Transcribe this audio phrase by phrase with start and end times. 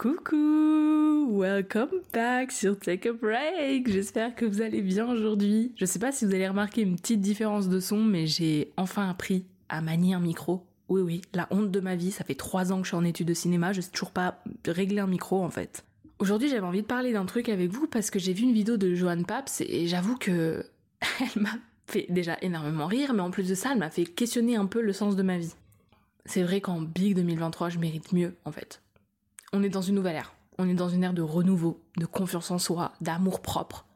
[0.00, 3.86] Coucou, welcome back sur Take a Break.
[3.86, 5.74] J'espère que vous allez bien aujourd'hui.
[5.76, 9.10] Je sais pas si vous allez remarquer une petite différence de son, mais j'ai enfin
[9.10, 10.64] appris à manier un micro.
[10.88, 12.12] Oui, oui, la honte de ma vie.
[12.12, 13.74] Ça fait trois ans que je suis en études de cinéma.
[13.74, 15.84] Je sais toujours pas régler un micro en fait.
[16.18, 18.78] Aujourd'hui, j'avais envie de parler d'un truc avec vous parce que j'ai vu une vidéo
[18.78, 20.64] de Joanne Paps et j'avoue que
[21.20, 21.58] elle m'a
[21.88, 24.80] fait déjà énormément rire, mais en plus de ça, elle m'a fait questionner un peu
[24.80, 25.52] le sens de ma vie.
[26.24, 28.80] C'est vrai qu'en Big 2023, je mérite mieux en fait
[29.52, 30.34] on est dans une nouvelle ère.
[30.58, 33.86] On est dans une ère de renouveau, de confiance en soi, d'amour propre.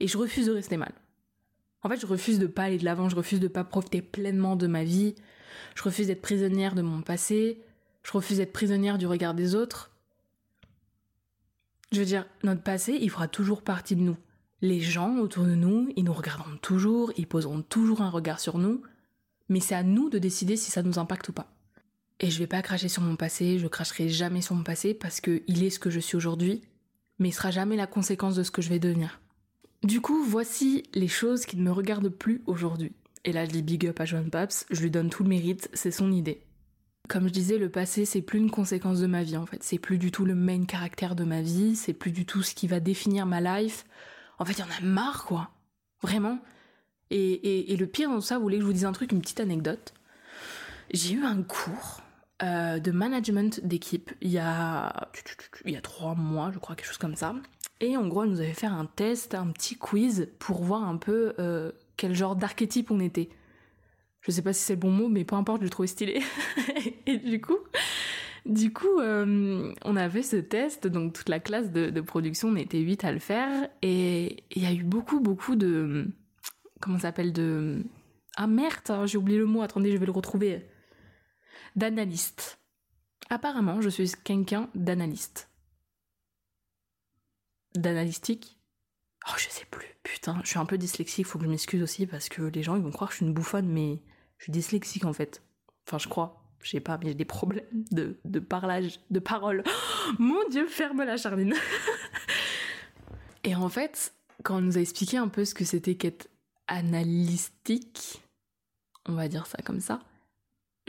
[0.00, 0.92] Et je refuse de rester mal.
[1.82, 4.56] En fait, je refuse de pas aller de l'avant, je refuse de pas profiter pleinement
[4.56, 5.14] de ma vie.
[5.74, 7.62] Je refuse d'être prisonnière de mon passé.
[8.02, 9.90] Je refuse d'être prisonnière du regard des autres.
[11.92, 14.16] Je veux dire, notre passé, il fera toujours partie de nous.
[14.62, 18.58] Les gens autour de nous, ils nous regarderont toujours, ils poseront toujours un regard sur
[18.58, 18.82] nous,
[19.48, 21.50] mais c'est à nous de décider si ça nous impacte ou pas.
[22.22, 25.22] Et je vais pas cracher sur mon passé, je cracherai jamais sur mon passé parce
[25.22, 26.60] que il est ce que je suis aujourd'hui,
[27.18, 29.20] mais il sera jamais la conséquence de ce que je vais devenir.
[29.82, 32.92] Du coup, voici les choses qui ne me regardent plus aujourd'hui.
[33.24, 35.70] Et là, je dis big up à Joan Paps, je lui donne tout le mérite,
[35.72, 36.42] c'est son idée.
[37.08, 39.62] Comme je disais, le passé, c'est plus une conséquence de ma vie en fait.
[39.62, 42.54] C'est plus du tout le main caractère de ma vie, c'est plus du tout ce
[42.54, 43.86] qui va définir ma life.
[44.38, 45.50] En fait, il y en a marre quoi.
[46.02, 46.38] Vraiment.
[47.10, 49.20] Et, et le pire dans ça, vous voulez que je vous dise un truc, une
[49.20, 49.94] petite anecdote?
[50.92, 52.02] J'ai eu un cours
[52.42, 55.10] euh, de management d'équipe il y a
[55.64, 57.34] il y a trois mois, je crois, quelque chose comme ça.
[57.80, 60.96] Et en gros, elle nous avait fait un test, un petit quiz pour voir un
[60.96, 63.30] peu euh, quel genre d'archétype on était.
[64.20, 66.20] Je sais pas si c'est le bon mot, mais peu importe, je le trouvais stylé.
[67.06, 67.58] et du coup,
[68.46, 72.56] du coup, euh, on a fait ce test, donc toute la classe de, production, on
[72.56, 76.06] était huit à le faire, et il y a eu beaucoup, beaucoup de,
[76.80, 77.84] comment ça s'appelle, de,
[78.36, 80.66] ah merde, hein, j'ai oublié le mot, attendez, je vais le retrouver
[81.76, 82.58] d'analyste.
[83.28, 85.48] Apparemment, je suis quelqu'un d'analyste.
[87.74, 88.58] D'analystique?
[89.28, 89.86] Oh, je sais plus.
[90.02, 92.74] Putain, je suis un peu dyslexique, faut que je m'excuse aussi parce que les gens
[92.74, 94.02] ils vont croire que je suis une bouffonne, mais
[94.38, 95.42] je suis dyslexique en fait.
[95.86, 96.36] Enfin, je crois.
[96.62, 99.62] Je sais pas, mais j'ai des problèmes de, de parlage, de parole.
[100.18, 101.54] mon dieu, ferme la charline.
[103.44, 106.28] Et en fait, quand on nous a expliqué un peu ce que c'était qu'être
[106.66, 108.22] analystique,
[109.06, 110.00] on va dire ça comme ça,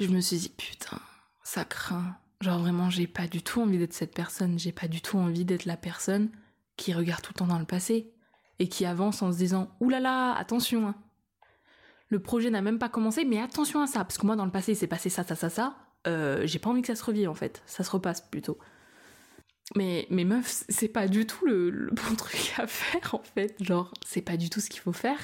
[0.01, 0.99] je me suis dit putain,
[1.43, 2.17] ça craint.
[2.41, 5.45] Genre vraiment, j'ai pas du tout envie d'être cette personne, j'ai pas du tout envie
[5.45, 6.29] d'être la personne
[6.75, 8.11] qui regarde tout le temps dans le passé
[8.59, 10.87] et qui avance en se disant oulala, attention.
[10.87, 10.95] Hein.
[12.09, 14.51] Le projet n'a même pas commencé, mais attention à ça, parce que moi dans le
[14.51, 15.75] passé il s'est passé ça, ça, ça, ça.
[16.07, 18.57] Euh, j'ai pas envie que ça se revive en fait, ça se repasse plutôt.
[19.75, 23.55] Mais, mais meuf, c'est pas du tout le bon truc à faire en fait.
[23.63, 25.19] Genre, c'est pas du tout ce qu'il faut faire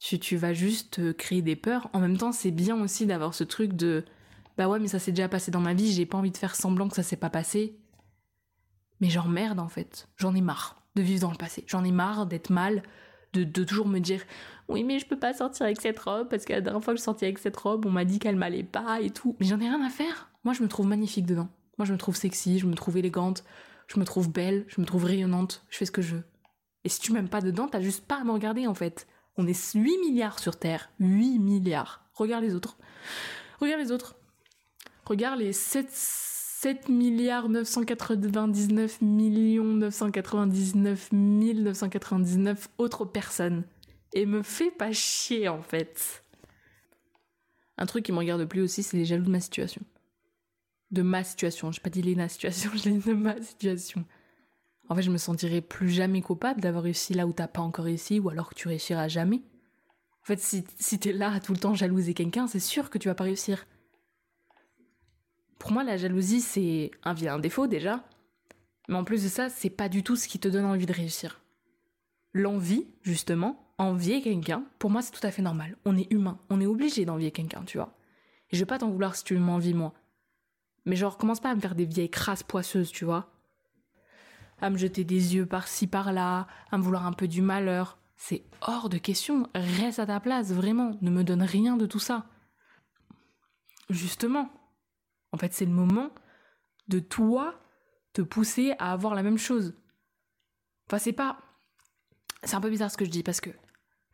[0.00, 1.88] tu, tu vas juste euh, créer des peurs.
[1.92, 4.04] En même temps, c'est bien aussi d'avoir ce truc de
[4.56, 6.56] bah ouais, mais ça s'est déjà passé dans ma vie, j'ai pas envie de faire
[6.56, 7.78] semblant que ça s'est pas passé.
[9.00, 11.64] Mais genre merde en fait, j'en ai marre de vivre dans le passé.
[11.66, 12.82] J'en ai marre d'être mal,
[13.32, 14.22] de, de, toujours me dire
[14.68, 16.98] oui mais je peux pas sortir avec cette robe parce que la dernière fois que
[16.98, 19.36] je sortais avec cette robe, on m'a dit qu'elle m'allait pas et tout.
[19.40, 20.30] Mais j'en ai rien à faire.
[20.44, 21.48] Moi je me trouve magnifique dedans.
[21.78, 23.44] Moi je me trouve sexy, je me trouve élégante,
[23.86, 26.24] je me trouve belle, je me trouve rayonnante, je fais ce que je veux.
[26.84, 29.06] Et si tu m'aimes pas dedans, t'as juste pas à me regarder en fait.
[29.36, 30.90] On est 8 milliards sur Terre.
[31.00, 32.04] 8 milliards.
[32.14, 32.76] Regarde les autres.
[33.60, 34.16] Regarde les autres.
[35.04, 43.64] Regarde les 7, 7 milliards 999 millions 999 999 autres personnes.
[44.12, 46.24] Et me fait pas chier en fait.
[47.78, 49.82] Un truc qui me regarde plus aussi, c'est les jaloux de ma situation.
[50.90, 51.72] De ma situation.
[51.72, 54.04] J'ai pas dit les situation, je dit de ma situation
[54.90, 57.84] en fait, je me sentirais plus jamais coupable d'avoir réussi là où t'as pas encore
[57.84, 59.40] réussi, ou alors que tu réussiras jamais.
[60.22, 63.06] En fait, si, si t'es là tout le temps jalouser quelqu'un, c'est sûr que tu
[63.06, 63.68] vas pas réussir.
[65.60, 68.04] Pour moi, la jalousie, c'est un vilain défaut déjà.
[68.88, 70.92] Mais en plus de ça, c'est pas du tout ce qui te donne envie de
[70.92, 71.40] réussir.
[72.32, 75.76] L'envie, justement, envier quelqu'un, pour moi, c'est tout à fait normal.
[75.84, 77.96] On est humain, on est obligé d'envier quelqu'un, tu vois.
[78.50, 79.94] Et je vais pas t'en vouloir si tu m'envies, moi.
[80.84, 83.30] Mais genre, commence pas à me faire des vieilles crasses poisseuses, tu vois
[84.60, 87.98] à me jeter des yeux par-ci par-là, à me vouloir un peu du malheur.
[88.16, 89.48] C'est hors de question.
[89.54, 90.96] Reste à ta place, vraiment.
[91.00, 92.26] Ne me donne rien de tout ça.
[93.88, 94.50] Justement.
[95.32, 96.10] En fait, c'est le moment
[96.88, 97.60] de toi
[98.12, 99.74] te pousser à avoir la même chose.
[100.86, 101.38] Enfin, c'est pas.
[102.42, 103.50] C'est un peu bizarre ce que je dis parce que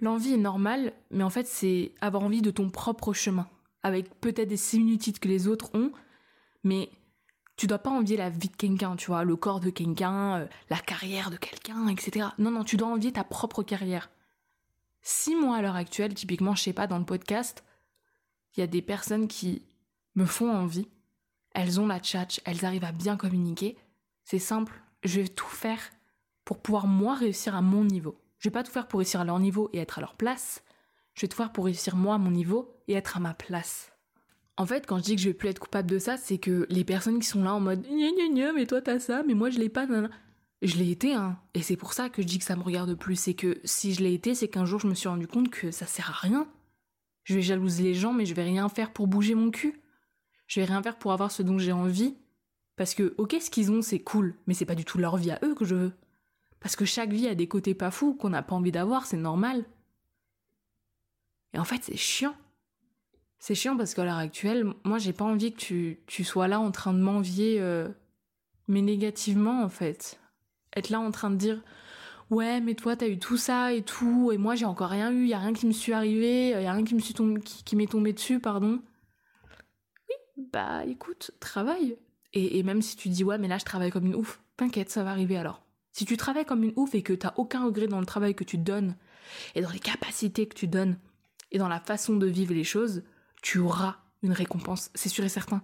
[0.00, 3.48] l'envie est normale, mais en fait, c'est avoir envie de ton propre chemin.
[3.82, 5.92] Avec peut-être des similitudes que les autres ont,
[6.64, 6.90] mais
[7.56, 10.46] tu dois pas envier la vie de quelqu'un, tu vois, le corps de quelqu'un, euh,
[10.68, 12.28] la carrière de quelqu'un, etc.
[12.38, 14.10] Non, non, tu dois envier ta propre carrière.
[15.02, 17.64] Si moi, à l'heure actuelle, typiquement, je sais pas, dans le podcast,
[18.56, 19.62] il y a des personnes qui
[20.14, 20.88] me font envie,
[21.54, 23.76] elles ont la tchatch, elles arrivent à bien communiquer,
[24.24, 24.82] C'est simple.
[25.04, 25.80] Je vais tout faire
[26.44, 28.20] pour pouvoir moi réussir à mon niveau.
[28.38, 30.62] Je vais pas tout faire pour réussir à leur niveau et être à leur place.
[31.14, 33.92] Je vais tout faire pour réussir moi à mon niveau et être à ma place.
[34.58, 36.66] En fait, quand je dis que je vais plus être coupable de ça, c'est que
[36.70, 39.34] les personnes qui sont là en mode gna gna gna, mais toi t'as ça, mais
[39.34, 39.86] moi je l'ai pas,
[40.62, 41.38] Je l'ai été, hein.
[41.54, 43.16] Et c'est pour ça que je dis que ça me regarde plus.
[43.16, 45.70] C'est que si je l'ai été, c'est qu'un jour je me suis rendu compte que
[45.70, 46.48] ça sert à rien.
[47.24, 49.80] Je vais jalouser les gens, mais je vais rien faire pour bouger mon cul.
[50.46, 52.14] Je vais rien faire pour avoir ce dont j'ai envie.
[52.76, 55.32] Parce que, ok, ce qu'ils ont, c'est cool, mais c'est pas du tout leur vie
[55.32, 55.92] à eux que je veux.
[56.60, 59.16] Parce que chaque vie a des côtés pas fous qu'on n'a pas envie d'avoir, c'est
[59.16, 59.64] normal.
[61.52, 62.34] Et en fait, c'est chiant.
[63.38, 66.70] C'est chiant parce qu'à l'heure actuelle, moi, j'ai pas envie que tu, sois là en
[66.70, 67.88] train de m'envier, euh,
[68.68, 70.18] mais négativement, en fait.
[70.74, 71.62] Être là en train de dire,
[72.30, 75.26] ouais, mais toi, t'as eu tout ça et tout, et moi, j'ai encore rien eu,
[75.26, 78.82] y a rien qui me suis arrivé, y a rien qui m'est tombé dessus, pardon.
[80.08, 81.96] Oui, bah, écoute, travaille.
[82.32, 84.90] Et, et même si tu dis, ouais, mais là, je travaille comme une ouf, t'inquiète,
[84.90, 85.62] ça va arriver alors.
[85.92, 88.44] Si tu travailles comme une ouf et que t'as aucun regret dans le travail que
[88.44, 88.96] tu donnes,
[89.54, 90.98] et dans les capacités que tu donnes,
[91.52, 93.02] et dans la façon de vivre les choses,
[93.46, 93.94] tu auras
[94.24, 95.62] une récompense, c'est sûr et certain.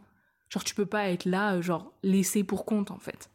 [0.48, 3.28] Genre, tu peux pas être là, euh, genre, laissé pour compte, en fait.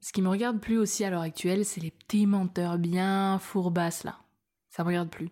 [0.00, 4.04] Ce qui me regarde plus aussi à l'heure actuelle, c'est les petits menteurs bien fourbasses,
[4.04, 4.20] là.
[4.70, 5.28] Ça me regarde plus.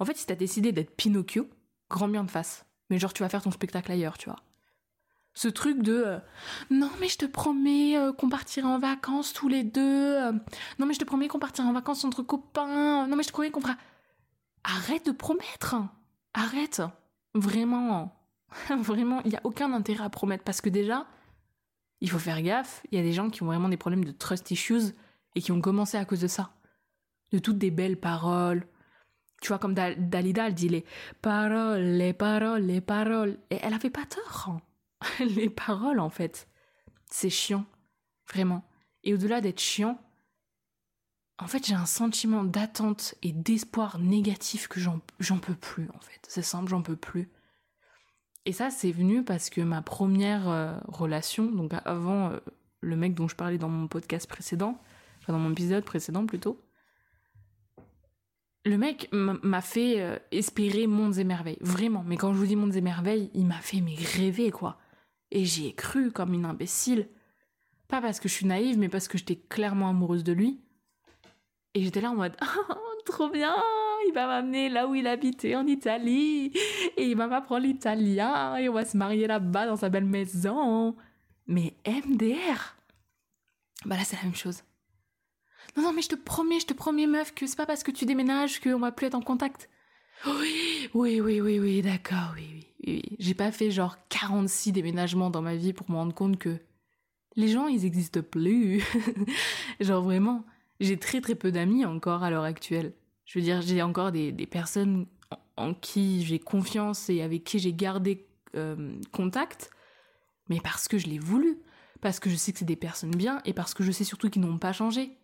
[0.00, 1.48] En fait, si t'as décidé d'être Pinocchio,
[1.88, 2.66] grand bien de face.
[2.90, 4.40] Mais genre, tu vas faire ton spectacle ailleurs, tu vois.
[5.32, 6.18] Ce truc de euh,
[6.70, 10.18] non mais je te promets euh, qu'on partira en vacances tous les deux.
[10.78, 13.06] non mais je te promets qu'on partira en vacances entre copains.
[13.06, 13.76] Non mais je te promets qu'on fera.
[14.64, 15.76] Arrête de promettre.
[16.36, 16.82] Arrête.
[17.34, 18.14] Vraiment.
[18.78, 21.06] Vraiment, il n'y a aucun intérêt à promettre parce que déjà,
[22.00, 22.82] il faut faire gaffe.
[22.90, 24.94] Il y a des gens qui ont vraiment des problèmes de trust issues
[25.34, 26.50] et qui ont commencé à cause de ça.
[27.32, 28.66] De toutes des belles paroles.
[29.40, 30.84] Tu vois, comme Dalida, elle dit les
[31.22, 33.38] paroles, les paroles, les paroles.
[33.50, 34.48] Et elle avait pas tort.
[34.48, 34.60] Hein.
[35.24, 36.48] les paroles, en fait.
[37.10, 37.64] C'est chiant.
[38.28, 38.62] Vraiment.
[39.04, 39.98] Et au-delà d'être chiant,
[41.38, 46.20] en fait, j'ai un sentiment d'attente et d'espoir négatif que j'en peux plus, en fait.
[46.28, 47.30] C'est simple, j'en peux plus.
[48.46, 52.38] Et ça, c'est venu parce que ma première euh, relation, donc avant euh,
[52.80, 54.80] le mec dont je parlais dans mon podcast précédent,
[55.20, 56.62] enfin dans mon épisode précédent plutôt,
[58.64, 61.58] le mec m'a fait euh, espérer mondes et merveilles.
[61.60, 62.04] Vraiment.
[62.06, 64.78] Mais quand je vous dis mondes et merveilles, il m'a fait mais rêver, quoi.
[65.32, 67.08] Et j'y ai cru comme une imbécile.
[67.88, 70.60] Pas parce que je suis naïve, mais parce que j'étais clairement amoureuse de lui.
[71.76, 72.74] Et j'étais là en mode, oh,
[73.04, 73.54] trop bien,
[74.08, 76.50] il va m'amener là où il habitait en Italie,
[76.96, 80.96] et il va m'apprendre l'italien, et on va se marier là-bas dans sa belle maison.
[81.46, 82.76] Mais MDR,
[83.84, 84.62] bah là c'est la même chose.
[85.76, 87.90] Non, non, mais je te promets, je te promets, meuf, que c'est pas parce que
[87.90, 89.68] tu déménages qu'on va plus être en contact.
[90.24, 93.02] Oui, oui, oui, oui, oui, d'accord, oui, oui, oui.
[93.18, 96.56] J'ai pas fait genre 46 déménagements dans ma vie pour me rendre compte que
[97.34, 98.82] les gens, ils existent plus.
[99.80, 100.42] genre vraiment
[100.80, 102.94] j'ai très très peu d'amis encore à l'heure actuelle.
[103.24, 105.06] Je veux dire, j'ai encore des, personnes
[105.56, 109.70] en, qui j'ai confiance et avec qui j'ai gardé euh, contact,
[110.48, 111.58] mais parce que je l'ai voulu,
[112.00, 114.30] parce que je sais que c'est des personnes bien et parce que je sais surtout
[114.30, 115.18] qu'ils n'ont pas changé.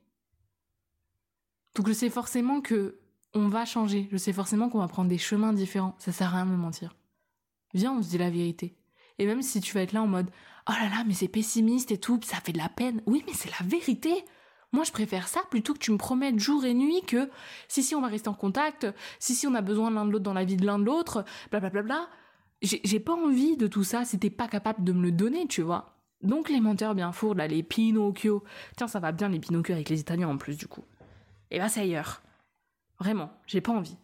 [1.75, 2.99] Donc je sais forcément que
[3.35, 6.37] on va changer, je sais forcément qu'on va prendre des chemins différents, ça sert à
[6.37, 6.97] rien de me mentir.
[7.73, 8.77] Viens, on se dit la vérité.
[9.19, 10.31] Et même si tu vas être là en mode
[10.69, 13.03] oh là là, mais c'est pessimiste et tout, ça fait de la peine.
[13.07, 14.25] Oui, mais c'est la vérité.
[14.73, 17.29] Moi, je préfère ça plutôt que tu me promettes jour et nuit que
[17.69, 18.87] si, si, on va rester en contact,
[19.19, 21.25] si, si, on a besoin l'un de l'autre dans la vie de l'un de l'autre,
[21.51, 21.83] blablabla.
[21.83, 22.09] Bla, bla.
[22.63, 25.63] J'ai pas envie de tout ça si t'es pas capable de me le donner, tu
[25.63, 25.97] vois.
[26.23, 28.45] Donc, les menteurs bien fourdes, là, les Pinocchio.
[28.77, 30.85] Tiens, ça va bien les Pinocchio avec les Italiens en plus, du coup.
[31.51, 32.23] Et bah, c'est ailleurs.
[32.99, 33.97] Vraiment, j'ai pas envie.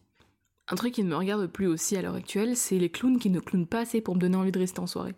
[0.71, 3.31] Un truc qui ne me regarde plus aussi à l'heure actuelle, c'est les clowns qui
[3.31, 5.15] ne clownent pas assez pour me donner envie de rester en soirée.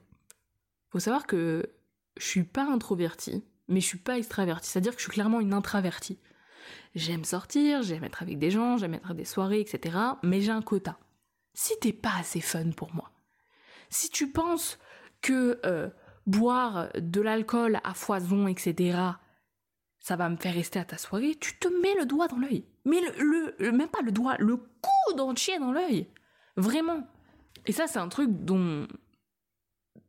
[0.91, 1.73] Faut savoir que
[2.19, 4.69] je suis pas introvertie, mais je suis pas extravertie.
[4.69, 6.19] C'est-à-dire que je suis clairement une introvertie.
[6.95, 9.97] J'aime sortir, j'aime être avec des gens, j'aime être à des soirées, etc.
[10.23, 10.99] Mais j'ai un quota.
[11.55, 13.11] Si t'es pas assez fun pour moi,
[13.89, 14.79] si tu penses
[15.23, 15.89] que euh,
[16.27, 18.99] boire de l'alcool à foison, etc.,
[20.01, 22.65] ça va me faire rester à ta soirée, tu te mets le doigt dans l'œil.
[22.85, 26.09] Mais le, le, même pas le doigt, le coude entier dans l'œil.
[26.57, 27.07] Vraiment.
[27.67, 28.89] Et ça, c'est un truc dont,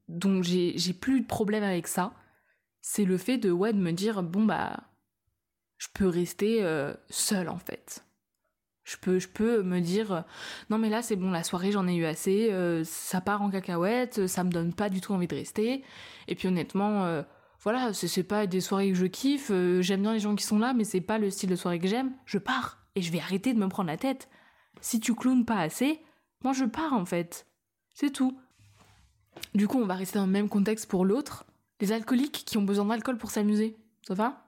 [0.08, 2.13] dont j'ai plus de problème avec ça
[2.82, 4.84] c'est le fait de ouais de me dire bon bah
[5.78, 8.06] je peux rester euh, seule en fait.
[8.84, 10.22] Je peux, je peux me dire euh,
[10.70, 13.50] non mais là c'est bon la soirée j'en ai eu assez, euh, ça part en
[13.50, 15.84] cacahuète, ça me donne pas du tout envie de rester.
[16.28, 17.24] Et puis honnêtement
[17.64, 20.74] voilà c'est pas des soirées que je kiffe, j'aime bien les gens qui sont là
[20.74, 22.12] mais c'est pas le style de soirée que j'aime.
[22.26, 24.30] Je pars et je vais arrêter de me prendre la tête.
[24.82, 26.00] Si tu clownes pas assez,
[26.44, 27.48] moi je pars en fait.
[27.94, 28.40] C'est tout.
[29.56, 31.46] Du coup on va rester dans le même contexte pour l'autre
[31.82, 33.76] Les alcooliques qui ont besoin d'alcool pour s'amuser,
[34.08, 34.46] ça va?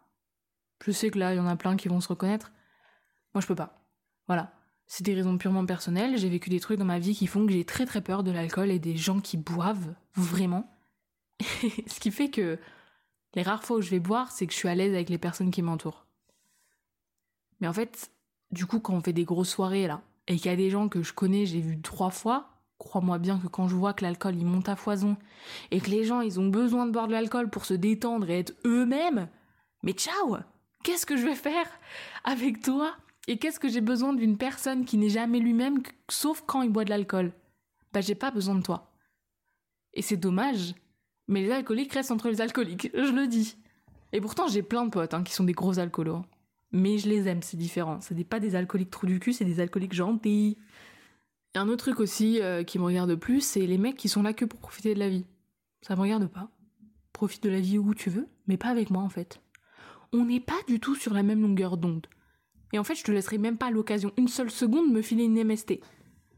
[0.86, 2.52] Je sais que là, il y en a plein qui vont se reconnaître.
[3.34, 3.84] Moi, je peux pas.
[4.28, 4.54] Voilà.
[4.86, 6.18] C'est des raisons purement personnelles.
[6.18, 8.32] J'ai vécu des trucs dans ma vie qui font que j'ai très très peur de
[8.32, 10.72] l'alcool et des gens qui boivent vraiment.
[11.88, 12.60] Ce qui fait que
[13.34, 15.18] les rares fois où je vais boire, c'est que je suis à l'aise avec les
[15.18, 16.06] personnes qui m'entourent.
[17.60, 18.12] Mais en fait,
[18.52, 20.88] du coup, quand on fait des grosses soirées là, et qu'il y a des gens
[20.88, 24.36] que je connais, j'ai vu trois fois, crois-moi bien que quand je vois que l'alcool
[24.36, 25.18] il monte à foison
[25.72, 28.40] et que les gens ils ont besoin de boire de l'alcool pour se détendre et
[28.40, 29.28] être eux-mêmes,
[29.84, 30.38] mais ciao
[30.84, 31.68] Qu'est-ce que je vais faire
[32.26, 32.96] avec toi
[33.28, 36.84] Et qu'est-ce que j'ai besoin d'une personne qui n'est jamais lui-même sauf quand il boit
[36.84, 37.32] de l'alcool?
[37.94, 38.92] Bah j'ai pas besoin de toi.
[39.94, 40.76] Et c'est dommage,
[41.28, 43.56] mais les alcooliques restent entre les alcooliques, je le dis.
[44.12, 46.24] Et pourtant j'ai plein de potes hein, qui sont des gros alcoolos.
[46.74, 48.02] Mais je les aime, c'est différent.
[48.02, 50.58] Ce n'est pas des alcooliques trous du cul, c'est des alcooliques gentils.
[51.56, 54.24] Et un autre truc aussi euh, qui me regarde plus, c'est les mecs qui sont
[54.24, 55.26] là que pour profiter de la vie.
[55.82, 56.50] Ça me regarde pas.
[57.12, 59.40] Profite de la vie où tu veux, mais pas avec moi en fait.
[60.12, 62.08] On n'est pas du tout sur la même longueur d'onde.
[62.72, 65.26] Et en fait, je te laisserai même pas l'occasion une seule seconde de me filer
[65.26, 65.80] une MST.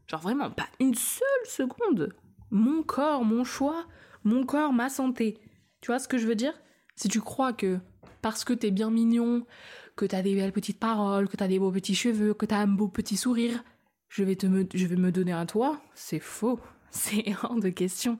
[0.06, 2.14] Genre vraiment, pas une seule seconde.
[2.50, 3.86] Mon corps, mon choix,
[4.22, 5.38] mon corps, ma santé.
[5.80, 6.52] Tu vois ce que je veux dire?
[6.94, 7.78] Si tu crois que
[8.20, 9.46] parce que t'es bien mignon,
[9.96, 12.66] que t'as des belles petites paroles, que t'as des beaux petits cheveux, que t'as un
[12.66, 13.64] beau petit sourire,
[14.08, 16.60] je vais, te me, je vais me donner à toi, c'est faux.
[16.90, 18.16] C'est hors de question.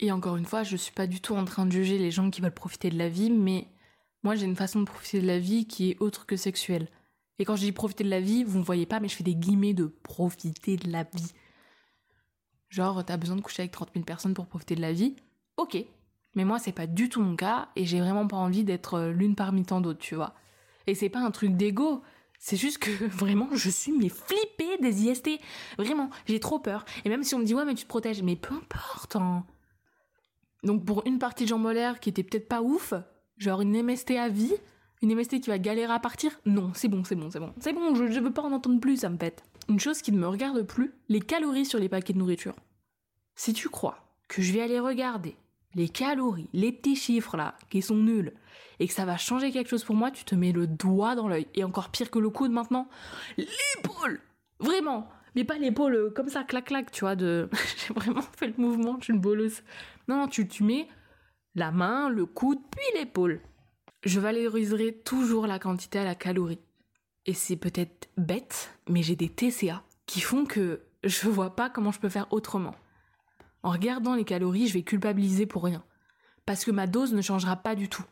[0.00, 2.28] Et encore une fois, je suis pas du tout en train de juger les gens
[2.28, 3.68] qui veulent profiter de la vie, mais
[4.22, 6.88] moi j'ai une façon de profiter de la vie qui est autre que sexuelle.
[7.38, 9.24] Et quand je dis profiter de la vie, vous ne voyez pas, mais je fais
[9.24, 11.32] des guillemets de profiter de la vie.
[12.68, 15.16] Genre, t'as besoin de coucher avec 30 000 personnes pour profiter de la vie?
[15.56, 15.82] Ok.
[16.34, 19.12] Mais moi, c'est pas du tout mon cas, et j'ai vraiment pas envie d'être euh,
[19.12, 20.34] l'une parmi tant d'autres, tu vois.
[20.86, 22.02] Et c'est pas un truc d'ego,
[22.38, 25.30] c'est juste que vraiment, je suis mais flippée des IST.
[25.78, 26.84] Vraiment, j'ai trop peur.
[27.04, 29.16] Et même si on me dit ouais, mais tu te protèges, mais peu importe.
[29.16, 29.44] Hein.
[30.62, 32.94] Donc pour une partie de Jean molaire qui était peut-être pas ouf,
[33.38, 34.54] genre une MST à vie,
[35.02, 37.52] une MST qui va galérer à partir, non, c'est bon, c'est bon, c'est bon.
[37.60, 39.44] C'est bon, je, je veux pas en entendre plus, ça me pète.
[39.68, 42.54] Une chose qui ne me regarde plus, les calories sur les paquets de nourriture.
[43.34, 45.36] Si tu crois que je vais aller regarder
[45.74, 48.32] les calories, les petits chiffres là, qui sont nuls,
[48.78, 51.28] et que ça va changer quelque chose pour moi, tu te mets le doigt dans
[51.28, 51.46] l'œil.
[51.54, 52.88] Et encore pire que le coude maintenant,
[53.36, 54.20] l'épaule
[54.58, 57.48] Vraiment Mais pas l'épaule euh, comme ça, clac-clac, tu vois, de...
[57.76, 59.62] J'ai vraiment fait le mouvement, je suis une boleuse.
[60.08, 60.88] Non, non, tu, tu mets
[61.54, 63.40] la main, le coude, puis l'épaule.
[64.04, 66.60] Je valoriserai toujours la quantité à la calorie.
[67.24, 71.90] Et c'est peut-être bête, mais j'ai des TCA qui font que je vois pas comment
[71.90, 72.74] je peux faire autrement.
[73.66, 75.82] En regardant les calories, je vais culpabiliser pour rien.
[76.44, 78.04] Parce que ma dose ne changera pas du tout.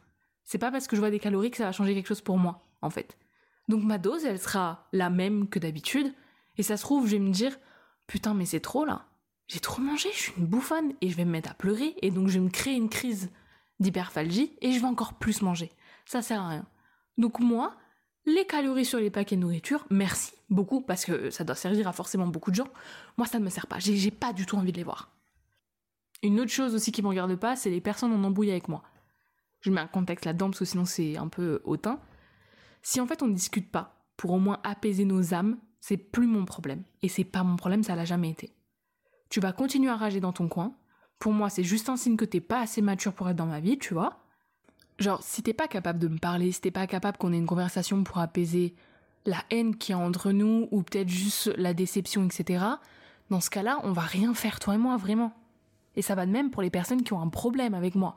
[0.43, 2.39] C'est pas parce que je vois des calories que ça va changer quelque chose pour
[2.39, 3.17] moi, en fait.
[3.69, 6.13] Donc ma dose, elle sera la même que d'habitude.
[6.57, 7.57] Et ça se trouve, je vais me dire,
[8.09, 9.07] putain, mais c'est trop là.
[9.47, 10.93] J'ai trop mangé, je suis une bouffonne.
[11.01, 11.95] Et je vais me mettre à pleurer.
[12.03, 13.31] Et donc je vais me créer une crise
[13.79, 14.59] d'hyperphagie.
[14.61, 15.71] Et je vais encore plus manger.
[16.05, 16.67] Ça sert à rien.
[17.17, 17.77] Donc moi,
[18.27, 21.93] les calories sur les paquets de nourriture, merci beaucoup, parce que ça doit servir à
[21.93, 22.69] forcément beaucoup de gens.
[23.19, 23.79] Moi, ça ne me sert pas.
[23.79, 25.14] J'ai pas du tout envie de les voir.
[26.25, 28.83] Une autre chose aussi qui me regarde pas, c'est les personnes en embrouille avec moi.
[29.61, 32.01] Je mets un contexte là-dedans parce que sinon c'est un peu hautain.
[32.83, 36.27] Si en fait on ne discute pas pour au moins apaiser nos âmes, c'est plus
[36.27, 36.83] mon problème.
[37.03, 38.55] Et c'est pas mon problème, ça l'a jamais été.
[39.29, 40.75] Tu vas continuer à rager dans ton coin.
[41.19, 43.61] Pour moi, c'est juste un signe que t'es pas assez mature pour être dans ma
[43.61, 44.25] vie, tu vois.
[44.99, 47.45] Genre, si t'es pas capable de me parler, si t'es pas capable qu'on ait une
[47.45, 48.75] conversation pour apaiser
[49.27, 52.65] la haine qui a entre nous, ou peut-être juste la déception, etc.,
[53.29, 55.35] dans ce cas-là, on va rien faire, toi et moi, vraiment.
[55.97, 58.15] Et ça va de même pour les personnes qui ont un problème avec moi.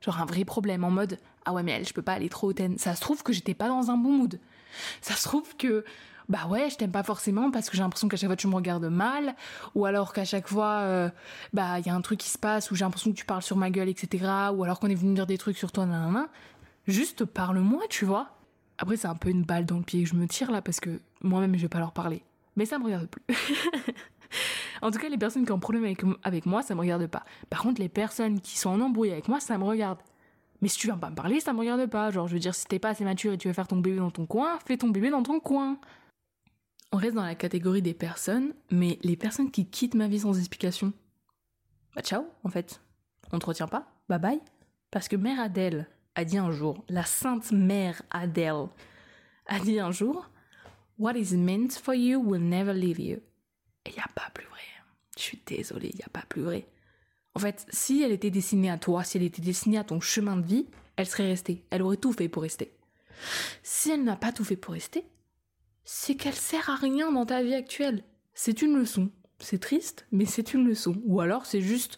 [0.00, 2.48] Genre un vrai problème en mode ah ouais mais elle je peux pas aller trop
[2.48, 2.78] hautaine.
[2.78, 4.40] Ça se trouve que j'étais pas dans un bon mood.
[5.00, 5.84] Ça se trouve que
[6.28, 8.54] bah ouais je t'aime pas forcément parce que j'ai l'impression qu'à chaque fois tu me
[8.54, 9.34] regardes mal
[9.74, 11.10] ou alors qu'à chaque fois euh,
[11.52, 13.42] bah il y a un truc qui se passe ou j'ai l'impression que tu parles
[13.42, 15.86] sur ma gueule etc ou alors qu'on est venu me dire des trucs sur toi
[15.86, 16.28] nanana.
[16.86, 18.28] Juste parle-moi tu vois.
[18.78, 20.80] Après c'est un peu une balle dans le pied que je me tire là parce
[20.80, 22.22] que moi-même je vais pas leur parler.
[22.56, 23.22] Mais ça me regarde plus.
[24.82, 27.24] En tout cas, les personnes qui ont un problème avec, moi, ça me regarde pas.
[27.48, 29.98] Par contre, les personnes qui sont en embrouille avec moi, ça me regarde.
[30.60, 32.10] Mais si tu viens pas me parler, ça me regarde pas.
[32.10, 33.96] Genre, je veux dire, si t'es pas assez mature et tu veux faire ton bébé
[33.96, 35.78] dans ton coin, fais ton bébé dans ton coin.
[36.92, 40.38] On reste dans la catégorie des personnes, mais les personnes qui quittent ma vie sans
[40.38, 40.92] explication.
[41.94, 42.80] Bah ciao, en fait.
[43.32, 44.40] On te retient pas, bye bye.
[44.90, 48.66] Parce que Mère Adèle a dit un jour, la sainte Mère Adèle
[49.46, 50.28] a dit un jour,
[50.98, 53.22] What is meant for you will never leave you.
[53.84, 54.60] Et il n'y a pas plus vrai.
[55.16, 56.66] Je suis désolée, il n'y a pas plus vrai.
[57.34, 60.36] En fait, si elle était destinée à toi, si elle était destinée à ton chemin
[60.36, 61.64] de vie, elle serait restée.
[61.70, 62.72] Elle aurait tout fait pour rester.
[63.62, 65.04] Si elle n'a pas tout fait pour rester,
[65.84, 68.04] c'est qu'elle sert à rien dans ta vie actuelle.
[68.34, 69.10] C'est une leçon.
[69.38, 71.00] C'est triste, mais c'est une leçon.
[71.04, 71.96] Ou alors c'est juste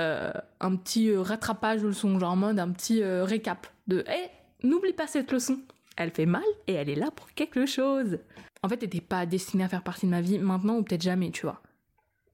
[0.00, 4.04] euh, un petit euh, rattrapage de leçon, genre en mode un petit euh, récap de
[4.08, 4.30] hé,
[4.62, 5.60] n'oublie pas cette leçon.
[5.96, 8.18] Elle fait mal et elle est là pour quelque chose.
[8.62, 11.30] En fait, n'était pas destinée à faire partie de ma vie maintenant ou peut-être jamais,
[11.30, 11.62] tu vois.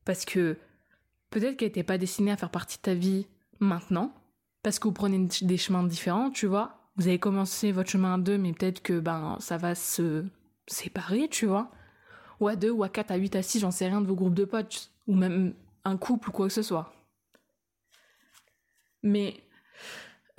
[0.04, 0.58] Parce que
[1.30, 3.26] peut-être qu'elle n'était pas destinée à faire partie de ta vie
[3.60, 4.14] maintenant,
[4.62, 6.90] parce que vous prenez des chemins différents, tu vois.
[6.96, 10.24] Vous avez commencé votre chemin à deux, mais peut-être que ben ça va se
[10.66, 11.70] séparer, tu vois.
[12.40, 14.14] Ou à deux, ou à quatre, à huit, à six, j'en sais rien de vos
[14.14, 15.54] groupes de potes, ou même
[15.84, 16.92] un couple ou quoi que ce soit.
[19.02, 19.42] Mais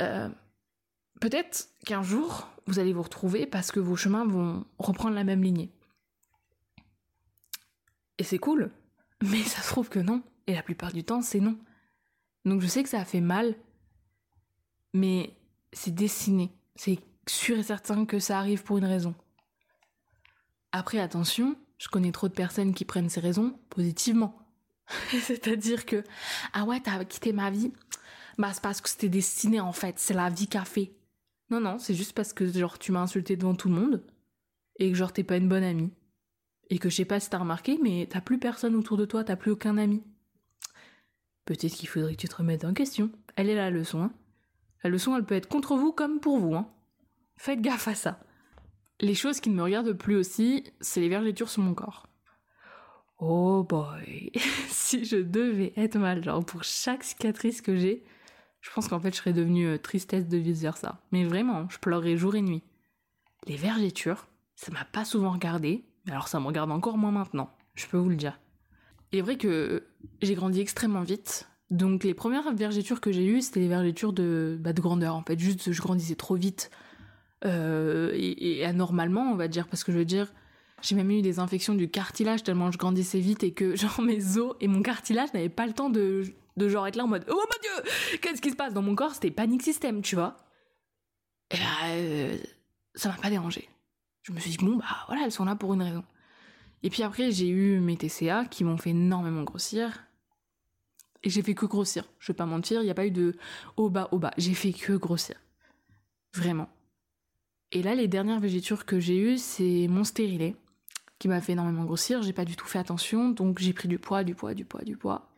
[0.01, 0.29] euh,
[1.19, 5.43] peut-être qu'un jour, vous allez vous retrouver parce que vos chemins vont reprendre la même
[5.43, 5.72] lignée.
[8.19, 8.71] Et c'est cool,
[9.23, 10.21] mais ça se trouve que non.
[10.45, 11.57] Et la plupart du temps, c'est non.
[12.45, 13.55] Donc je sais que ça a fait mal,
[14.93, 15.35] mais
[15.73, 16.51] c'est destiné.
[16.75, 19.15] C'est sûr et certain que ça arrive pour une raison.
[20.71, 24.38] Après, attention, je connais trop de personnes qui prennent ces raisons positivement.
[25.21, 26.03] C'est-à-dire que,
[26.53, 27.71] ah ouais, t'as quitté ma vie,
[28.38, 30.93] bah c'est parce que c'était destiné en fait, c'est la vie qu'a fait.
[31.49, 34.03] Non, non, c'est juste parce que genre tu m'as insulté devant tout le monde
[34.77, 35.91] et que genre t'es pas une bonne amie.
[36.69, 39.23] Et que je sais pas si t'as remarqué, mais t'as plus personne autour de toi,
[39.23, 40.03] t'as plus aucun ami.
[41.45, 43.09] Peut-être qu'il faudrait que tu te remettes en question.
[43.35, 44.13] Elle est la leçon, hein.
[44.83, 46.69] La leçon, elle peut être contre vous comme pour vous, hein.
[47.38, 48.19] Faites gaffe à ça.
[49.01, 52.07] Les choses qui ne me regardent plus aussi, c'est les vergetures sur mon corps.
[53.17, 54.31] Oh boy,
[54.69, 58.03] si je devais être mal, genre pour chaque cicatrice que j'ai,
[58.61, 61.01] je pense qu'en fait, je serais devenue euh, tristesse de vice-versa.
[61.11, 62.63] Mais vraiment, je pleurerais jour et nuit.
[63.47, 67.87] Les vergetures, ça m'a pas souvent regardé, alors ça me regarde encore moins maintenant, je
[67.87, 68.39] peux vous le dire.
[69.11, 69.87] Il est vrai que
[70.21, 74.57] j'ai grandi extrêmement vite, donc les premières vergetures que j'ai eues, c'était les vergetures de,
[74.59, 76.71] bah, de grandeur, en fait, juste je grandissais trop vite.
[77.45, 80.33] Euh, et, anormalement, on va dire, parce que je veux dire,
[80.81, 84.37] j'ai même eu des infections du cartilage tellement je grandissais vite et que genre mes
[84.37, 86.23] os et mon cartilage n'avaient pas le temps de
[86.57, 88.73] de genre être là en mode oh mon dieu qu'est-ce qui se passe?
[88.73, 90.37] Dans mon corps c'était panique système tu vois.
[91.51, 92.37] Et euh,
[92.95, 93.67] ça m'a pas dérangé
[94.29, 96.03] je me suis dit bon bah voilà elles sont là pour une raison.
[96.83, 100.05] Et puis après j'ai eu mes TCA qui m'ont fait énormément grossir.
[101.24, 103.35] Et j'ai fait que grossir je vais pas mentir il n'y a pas eu de
[103.75, 104.33] haut bas haut bas.
[104.37, 105.35] J'ai fait que grossir.
[106.33, 106.70] Vraiment.
[107.72, 110.55] Et là les dernières végétures que j'ai eues c'est mon stérilet
[111.18, 112.22] qui m'a fait énormément grossir.
[112.22, 114.83] J'ai pas du tout fait attention donc j'ai pris du poids du poids du poids
[114.83, 115.31] du poids.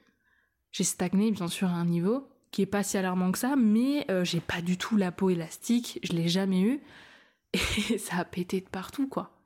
[0.71, 4.06] J'ai stagné bien sûr à un niveau qui est pas si alarmant que ça, mais
[4.12, 6.82] euh, j'ai pas du tout la peau élastique, je l'ai jamais eu,
[7.53, 9.41] et ça a pété de partout quoi.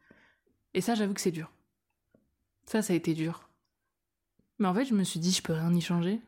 [0.74, 1.52] Et ça j'avoue que c'est dur.
[2.66, 3.50] Ça ça a été dur.
[4.60, 6.22] Mais en fait je me suis dit je peux rien y changer.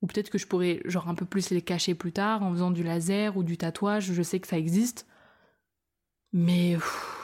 [0.00, 2.72] Ou peut-être que je pourrais genre un peu plus les cacher plus tard en faisant
[2.72, 5.06] du laser ou du tatouage, je sais que ça existe.
[6.32, 6.76] Mais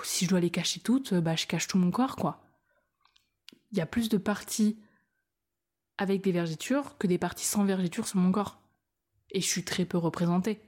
[0.05, 2.45] si je dois les cacher toutes, bah je cache tout mon corps quoi.
[3.73, 4.79] Il y a plus de parties
[5.99, 8.61] avec des vergetures que des parties sans vergetures sur mon corps.
[9.31, 10.61] Et je suis très peu représentée.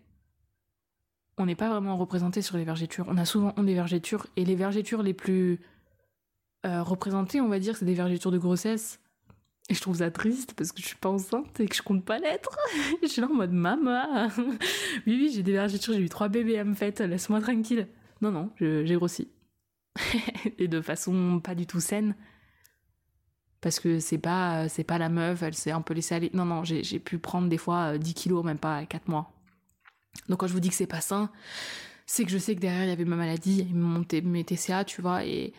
[1.40, 3.06] On n'est pas vraiment représenté sur les vergetures.
[3.08, 5.58] On a souvent des vergetures et les vergetures les plus
[6.66, 9.00] euh, représentées, on va dire, c'est des vergetures de grossesse.
[9.70, 12.04] Et je trouve ça triste parce que je suis pas enceinte et que je compte
[12.04, 12.58] pas l'être.
[13.02, 14.28] je suis là en mode maman.
[14.36, 14.52] oui,
[15.06, 17.88] oui, j'ai des vergetures, j'ai eu trois bébés à me faire, laisse-moi tranquille.
[18.20, 19.28] Non, non, j'ai grossi.
[20.58, 22.14] et de façon pas du tout saine
[23.60, 26.30] parce que c'est pas c'est pas la meuf, elle s'est un peu laissée aller.
[26.34, 29.32] Non non, j'ai pu prendre des fois 10 euh, kilos même pas 4 mois.
[30.28, 31.30] Donc quand je vous dis que c'est pas sain,
[32.06, 34.84] c'est que je sais que derrière il y avait ma maladie, il me mes TCA,
[34.84, 35.52] tu vois, et,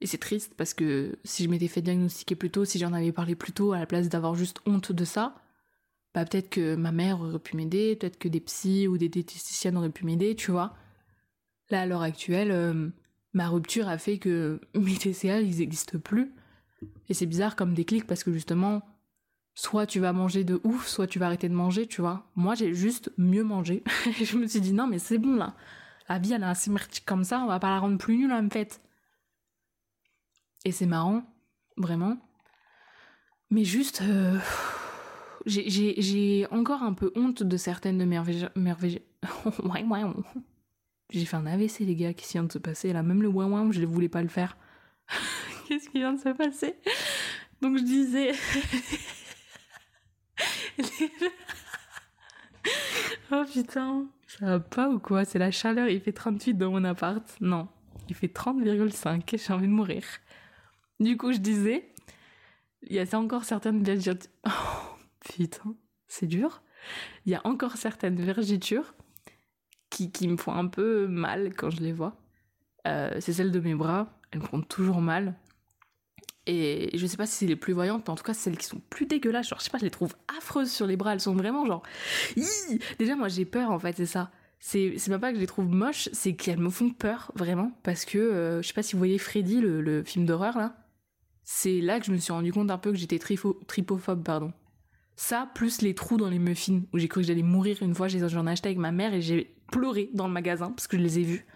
[0.00, 3.12] et c'est triste parce que si je m'étais fait diagnostiquer plus tôt, si j'en avais
[3.12, 5.34] parlé plus tôt, à la place d'avoir juste honte de ça,
[6.14, 9.76] bah peut-être que ma mère aurait pu m'aider, peut-être que des psys ou des diététiciennes
[9.76, 10.74] auraient pu m'aider, tu vois.
[11.70, 12.88] Là, à l'heure actuelle, euh,
[13.34, 16.32] ma rupture a fait que mes TCA, ils n'existent plus.
[17.08, 18.82] Et c'est bizarre comme déclic parce que justement,
[19.58, 22.24] soit tu vas manger de ouf, soit tu vas arrêter de manger, tu vois.
[22.36, 23.82] Moi, j'ai juste mieux mangé.
[24.22, 25.56] je me suis dit, non, mais c'est bon là.
[26.08, 28.32] La vie, elle est assez merdique comme ça, on va pas la rendre plus nulle
[28.32, 28.80] en fait.
[30.64, 31.24] Et c'est marrant,
[31.76, 32.18] vraiment.
[33.50, 34.38] Mais juste, euh,
[35.44, 38.20] j'ai encore un peu honte de certaines de mes
[38.54, 39.00] merveilleuses.
[39.64, 40.02] ouais, ouais.
[41.10, 42.92] J'ai fait un AVC, les gars, qui vient de se passer.
[42.92, 44.56] Là, même le ouin ouin, je ne voulais pas le faire.
[45.66, 46.76] Qu'est-ce qui vient de se passer?
[47.60, 48.32] Donc je disais...
[53.32, 55.24] oh putain, ça va pas ou quoi?
[55.24, 57.24] C'est la chaleur, il fait 38 dans mon appart.
[57.40, 57.68] Non,
[58.08, 60.04] il fait 30,5, j'ai envie de mourir.
[61.00, 61.88] Du coup, je disais,
[62.82, 64.30] il y a encore certaines vergetures...
[64.46, 65.74] Oh putain,
[66.06, 66.62] c'est dur.
[67.26, 68.94] Il y a encore certaines vergetures
[69.90, 72.16] qui, qui me font un peu mal quand je les vois.
[72.86, 75.34] Euh, c'est celle de mes bras, elles me font toujours mal.
[76.50, 78.64] Et je sais pas si c'est les plus voyantes, mais en tout cas, celles qui
[78.64, 79.48] sont plus dégueulasses.
[79.48, 81.12] Genre, je sais pas, je les trouve affreuses sur les bras.
[81.12, 81.82] Elles sont vraiment genre.
[82.98, 84.30] Déjà, moi, j'ai peur, en fait, c'est ça.
[84.58, 87.70] C'est même pas que je les trouve moches, c'est qu'elles me font peur, vraiment.
[87.82, 90.74] Parce que, euh, je sais pas si vous voyez Freddy, le, film d'horreur, là.
[91.44, 94.52] C'est là que je me suis rendu compte un peu que j'étais tripophobe, pardon.
[95.16, 98.08] Ça, plus les trous dans les muffins, où j'ai cru que j'allais mourir une fois,
[98.08, 101.02] j'en ai acheté avec ma mère et j'ai pleuré dans le magasin parce que je
[101.02, 101.46] les ai vus.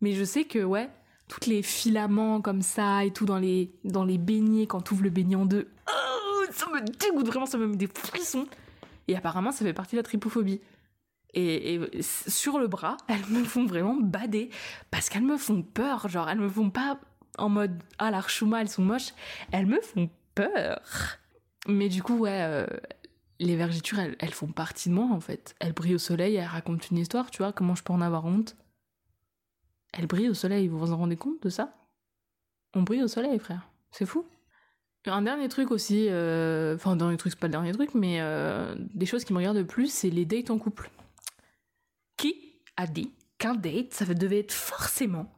[0.00, 0.88] Mais je sais que, ouais,
[1.28, 5.04] toutes les filaments comme ça et tout dans les, dans les beignets, quand tu ouvres
[5.04, 8.46] le beignet en deux, oh, ça me dégoûte vraiment, ça me met des frissons.
[9.06, 10.60] Et apparemment, ça fait partie de la tripophobie.
[11.34, 14.50] Et, sur le bras, elles me font vraiment bader
[14.90, 16.08] parce qu'elles me font peur.
[16.08, 16.98] Genre, elles me font pas
[17.36, 19.12] en mode ah l'archouma, elles sont moches.
[19.52, 20.80] Elles me font peur.
[21.66, 22.66] Mais du coup, ouais, euh,
[23.38, 25.54] les vergitures, elles, elles, font partie de moi en fait.
[25.60, 27.52] Elles brillent au soleil, elles racontent une histoire, tu vois.
[27.52, 28.56] Comment je peux en avoir honte
[29.92, 31.74] elle brille au soleil, vous vous en rendez compte de ça?
[32.74, 33.68] On brille au soleil, frère.
[33.90, 34.26] C'est fou.
[35.06, 36.74] Un dernier truc aussi, euh...
[36.74, 39.56] enfin, dernier truc, c'est pas le dernier truc, mais euh, des choses qui me regardent
[39.56, 40.90] le plus, c'est les dates en couple.
[42.18, 42.34] Qui
[42.76, 45.32] a dit qu'un date, ça devait être forcément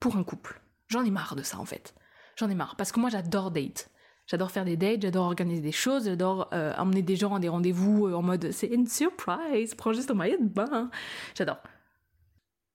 [0.00, 0.60] pour un couple?
[0.88, 1.94] J'en ai marre de ça, en fait.
[2.36, 3.90] J'en ai marre, parce que moi, j'adore date.
[4.26, 7.50] J'adore faire des dates, j'adore organiser des choses, j'adore euh, emmener des gens à des
[7.50, 10.90] rendez-vous euh, en mode c'est une surprise, prends juste un maillot de bain.
[11.36, 11.58] J'adore.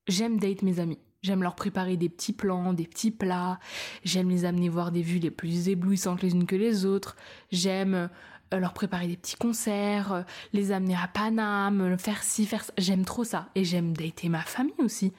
[0.08, 1.00] J'aime date mes amis.
[1.22, 3.60] J'aime leur préparer des petits plans, des petits plats.
[4.06, 7.18] J'aime les amener voir des vues les plus éblouissantes les unes que les autres.
[7.52, 8.10] J'aime
[8.54, 10.22] euh, leur préparer des petits concerts, euh,
[10.54, 12.72] les amener à Paname, faire ci, faire ça.
[12.78, 13.50] J'aime trop ça.
[13.56, 15.12] Et j'aime dater ma famille aussi.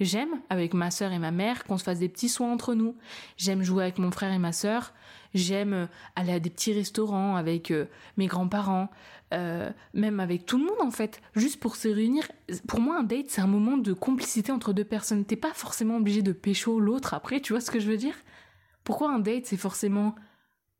[0.00, 2.96] J'aime, avec ma sœur et ma mère, qu'on se fasse des petits soins entre nous.
[3.36, 4.94] J'aime jouer avec mon frère et ma sœur.
[5.34, 5.86] J'aime euh,
[6.16, 7.72] aller à des petits restaurants avec
[8.16, 8.88] mes grands-parents.
[9.32, 12.30] Euh, même avec tout le monde en fait, juste pour se réunir.
[12.68, 15.24] Pour moi, un date, c'est un moment de complicité entre deux personnes.
[15.24, 18.14] T'es pas forcément obligé de pécho l'autre après, tu vois ce que je veux dire?
[18.84, 20.14] Pourquoi un date, c'est forcément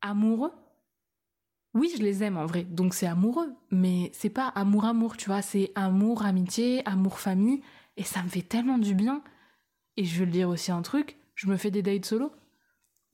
[0.01, 0.51] amoureux?
[1.73, 5.41] Oui, je les aime en vrai, donc c'est amoureux, mais c'est pas amour-amour, tu vois,
[5.41, 7.63] c'est amour, amitié, amour, famille,
[7.97, 9.23] et ça me fait tellement du bien.
[9.97, 12.31] Et je veux le dire aussi un truc, je me fais des dates solo.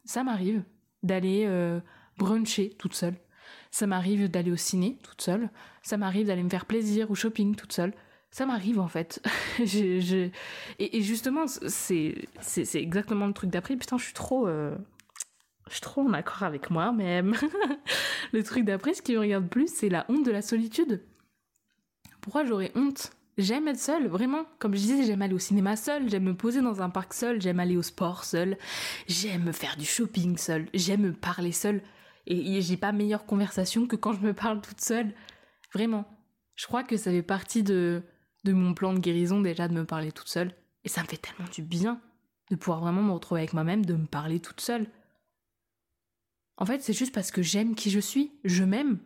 [0.03, 0.63] Ça m'arrive
[1.01, 1.79] d'aller euh,
[2.17, 3.15] bruncher toute seule
[3.71, 5.49] ça m'arrive d'aller au ciné toute seule.
[5.83, 7.93] Ça m'arrive d'aller me faire plaisir ou shopping toute seule.
[8.31, 9.21] Ça m'arrive en fait.
[10.79, 12.15] Et, justement, c'est
[12.75, 13.75] exactement le truc d'après.
[13.75, 14.47] Putain, je suis trop.
[14.47, 14.75] Euh,
[15.67, 17.35] je suis trop en accord avec moi-même.
[18.31, 21.03] le truc d'après, ce qui me regarde plus, c'est la honte de la solitude.
[22.21, 23.11] Pourquoi j'aurais honte?
[23.37, 24.45] J'aime être seule, vraiment.
[24.57, 27.41] Comme je disais, j'aime aller au cinéma seule, j'aime me poser dans un parc seul,
[27.41, 28.57] j'aime aller au sport seul,
[29.07, 31.81] j'aime faire du shopping seul, j'aime parler seule.
[32.29, 35.13] Et, j'ai pas meilleure conversation que quand je me parle toute seule.
[35.73, 36.05] Vraiment.
[36.55, 38.03] Je crois que ça fait partie de,
[38.43, 40.53] de mon plan de guérison déjà de me parler toute seule.
[40.83, 41.99] Et ça me fait tellement du bien
[42.49, 44.87] de pouvoir vraiment me retrouver avec moi-même, de me parler toute seule.
[46.57, 48.99] En fait, c'est juste parce que j'aime qui je suis, je m'aime.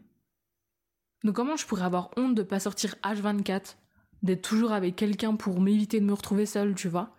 [1.24, 3.76] Donc comment je pourrais avoir honte de pas sortir H24,
[4.24, 7.16] d'être toujours avec quelqu'un pour m'éviter de me retrouver seule, tu vois?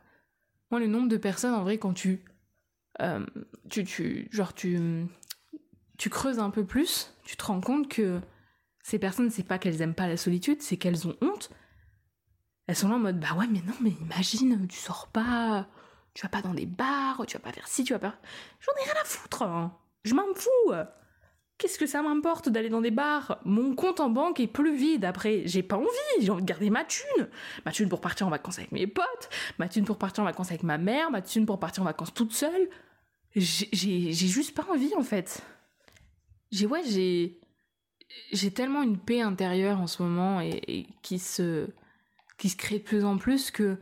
[0.71, 2.25] Moi, le nombre de personnes, en vrai, quand tu,
[3.01, 3.25] euh,
[3.71, 5.07] tu, tu, genre tu,
[5.99, 8.21] tu creuses un peu plus, tu te rends compte que
[8.83, 11.51] ces personnes, c'est pas qu'elles aiment pas la solitude, c'est qu'elles ont honte.
[12.67, 15.69] Elles sont là en mode bah ouais mais non mais imagine tu sors pas,
[16.15, 18.15] tu vas pas dans des bars, tu vas pas faire ci, tu vas pas.
[18.61, 19.43] J'en ai rien à foutre.
[19.43, 19.77] Hein.
[20.05, 20.73] Je m'en fous.
[21.57, 23.39] Qu'est-ce que ça m'importe d'aller dans des bars?
[23.45, 25.43] Mon compte en banque est plus vide après.
[25.47, 25.87] J'ai pas envie,
[26.21, 27.29] j'ai envie de garder ma thune.
[27.65, 29.29] Ma thune pour partir en vacances avec mes potes,
[29.59, 32.13] ma thune pour partir en vacances avec ma mère, ma thune pour partir en vacances
[32.13, 32.69] toute seule.
[33.37, 35.43] J'ai juste pas envie en fait
[36.55, 41.69] j'ai tellement une paix intérieure en ce moment et, qui se
[42.39, 43.79] qui se crée de plus en plus que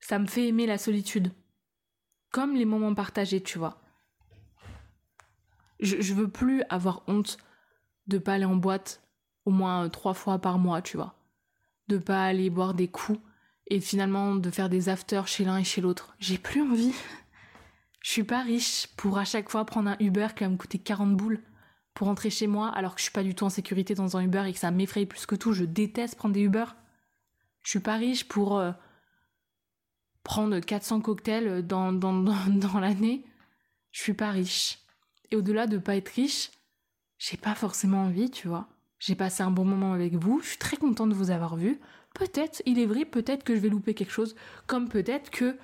[0.00, 1.32] ça me fait aimer la solitude.
[2.30, 3.80] Comme les moments partagés tu vois.
[5.80, 7.38] Je, je veux plus avoir honte
[8.06, 9.02] de pas aller en boîte
[9.44, 11.14] au moins trois fois par mois tu vois.
[11.88, 13.20] De pas aller boire des coups
[13.68, 16.14] et finalement de faire des afters chez l'un et chez l'autre.
[16.18, 16.94] J'ai plus envie.
[18.02, 20.78] Je suis pas riche pour à chaque fois prendre un Uber qui va me coûter
[20.78, 21.42] 40 boules
[21.98, 24.20] pour rentrer chez moi alors que je suis pas du tout en sécurité dans un
[24.20, 25.52] Uber et que ça m'effraie plus que tout.
[25.52, 26.66] Je déteste prendre des Uber.
[27.64, 28.70] Je suis pas riche pour euh,
[30.22, 32.12] prendre 400 cocktails dans, dans,
[32.46, 33.24] dans, l'année.
[33.90, 34.78] Je suis pas riche.
[35.32, 36.52] Et au-delà de pas être riche,
[37.18, 38.68] j'ai pas forcément envie, tu vois.
[39.00, 41.80] J'ai passé un bon moment avec vous, je suis très contente de vous avoir vu.
[42.14, 44.36] Peut-être, il est vrai, peut-être que je vais louper quelque chose,
[44.68, 45.58] comme peut-être que,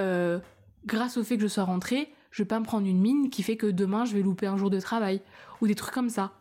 [0.00, 0.40] euh,
[0.84, 3.42] grâce au fait que je sois rentrée, je vais pas me prendre une mine qui
[3.42, 5.22] fait que demain je vais louper un jour de travail
[5.62, 6.34] ou des trucs comme ça.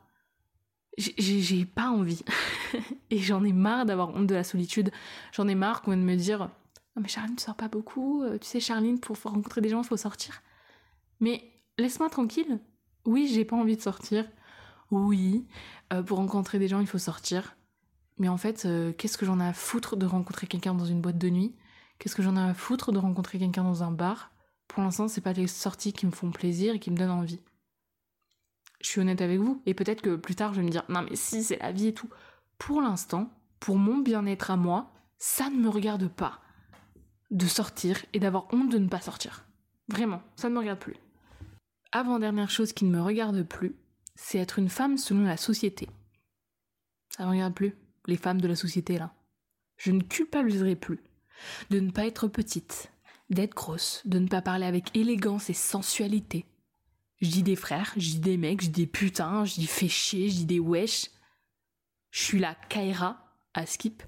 [0.97, 2.21] J'ai pas envie.
[3.12, 4.91] et j'en ai marre d'avoir honte de la solitude.
[5.31, 6.39] J'en ai marre qu'on vienne me dire
[6.97, 8.23] Non, mais Charline, tu sors pas beaucoup.
[8.23, 10.41] Euh, tu sais, Charline, pour rencontrer des gens, il faut sortir.
[11.21, 12.60] Mais laisse-moi tranquille.
[13.05, 14.29] Oui, j'ai pas envie de sortir.
[14.91, 15.47] Oui,
[15.93, 17.55] euh, pour rencontrer des gens, il faut sortir.
[18.17, 20.99] Mais en fait, euh, qu'est-ce que j'en ai à foutre de rencontrer quelqu'un dans une
[20.99, 21.55] boîte de nuit?
[21.99, 24.34] Qu'est-ce que j'en ai à foutre de rencontrer quelqu'un dans un bar?
[24.67, 27.41] Pour l'instant, c'est pas les sorties qui me font plaisir et qui me donnent envie.
[28.82, 29.62] Je suis honnête avec vous.
[29.65, 31.88] Et peut-être que plus tard, je vais me dire, non mais si, c'est la vie
[31.88, 32.10] et tout.
[32.58, 36.41] Pour l'instant, pour mon bien-être à moi, ça ne me regarde pas
[37.32, 39.45] de sortir et d'avoir honte de ne pas sortir.
[39.88, 40.95] Vraiment, ça ne me regarde plus.
[41.91, 43.75] Avant-dernière chose qui ne me regarde plus,
[44.15, 45.89] c'est être une femme selon la société.
[47.10, 47.75] Ça ne me regarde plus,
[48.08, 49.13] les femmes de la société là.
[49.78, 50.99] Je ne culpabiliserai plus
[51.69, 52.91] de ne pas être petite,
[53.29, 56.45] d'être grosse, de ne pas parler avec élégance et sensualité.
[57.21, 59.88] Je dis des frères, je dis des mecs, je dis des putains, je dis fais
[59.88, 61.09] chier, je dis des wesh.
[62.11, 63.17] Je suis la Kaira
[63.53, 64.03] à Skip.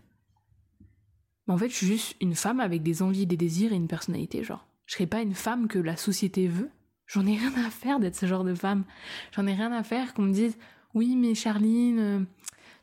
[1.47, 3.87] Mais en fait, je suis juste une femme avec des envies, des désirs et une
[3.87, 4.67] personnalité, genre.
[4.85, 6.69] Je serais pas une femme que la société veut.
[7.07, 8.83] J'en ai rien à faire d'être ce genre de femme.
[9.31, 10.57] J'en ai rien à faire qu'on me dise
[10.93, 12.19] oui, mais Charline, euh,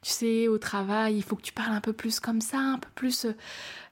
[0.04, 2.78] tu sais, au travail, il faut que tu parles un peu plus comme ça, un
[2.78, 3.24] peu plus.
[3.24, 3.32] Euh,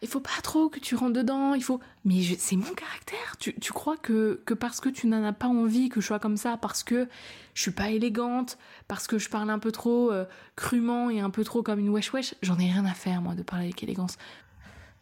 [0.03, 1.81] il faut pas trop que tu rentres dedans, il faut.
[2.05, 3.39] Mais c'est mon caractère.
[3.39, 6.37] Tu, crois que, que parce que tu n'en as pas envie que je sois comme
[6.37, 7.09] ça, parce que
[7.55, 11.31] je suis pas élégante, parce que je parle un peu trop euh, crûment et un
[11.31, 13.83] peu trop comme une wesh wesh, j'en ai rien à faire, moi, de parler avec
[13.83, 14.19] élégance.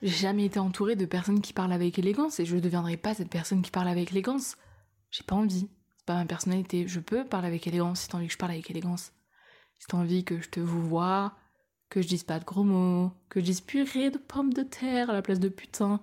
[0.03, 3.15] J'ai jamais été entourée de personnes qui parlent avec élégance et je ne deviendrai pas
[3.15, 4.57] cette personne qui parle avec élégance.
[5.11, 5.67] J'ai pas envie.
[5.97, 6.87] C'est pas ma personnalité.
[6.87, 9.13] Je peux parler avec élégance si t'as envie que je parle avec élégance
[9.81, 11.33] si t'as envie que je te vous vois,
[11.89, 15.11] que je dise pas de gros mots, que je dise purée de pommes de terre
[15.11, 16.01] à la place de putain.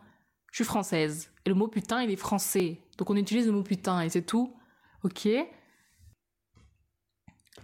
[0.52, 1.32] Je suis française.
[1.46, 2.82] Et le mot putain, il est français.
[2.98, 4.54] Donc on utilise le mot putain et c'est tout.
[5.04, 5.48] Ok Et